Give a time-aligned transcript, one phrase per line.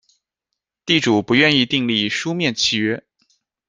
[0.83, 3.03] 地主不愿意订立书面契约